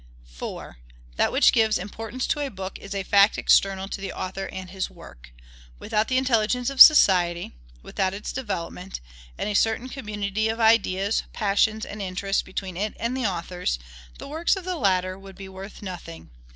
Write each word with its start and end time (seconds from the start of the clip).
4. 0.25 0.77
That 1.17 1.31
which 1.31 1.53
gives 1.53 1.77
importance 1.77 2.25
to 2.25 2.39
a 2.39 2.49
book 2.49 2.79
is 2.79 2.95
a 2.95 3.03
fact 3.03 3.37
external 3.37 3.87
to 3.89 4.01
the 4.01 4.11
author 4.11 4.47
and 4.51 4.71
his 4.71 4.89
work. 4.89 5.29
Without 5.77 6.07
the 6.07 6.17
intelligence 6.17 6.71
of 6.71 6.81
society, 6.81 7.53
without 7.83 8.11
its 8.15 8.33
development, 8.33 8.99
and 9.37 9.47
a 9.47 9.53
certain 9.53 9.89
community 9.89 10.49
of 10.49 10.59
ideas, 10.59 11.21
passions, 11.33 11.85
and 11.85 12.01
interests 12.01 12.41
between 12.41 12.77
it 12.77 12.95
and 12.99 13.15
the 13.15 13.27
authors, 13.27 13.77
the 14.17 14.27
works 14.27 14.55
of 14.55 14.65
the 14.65 14.75
latter 14.75 15.19
would 15.19 15.35
be 15.35 15.47
worth 15.47 15.83
nothing. 15.83 16.31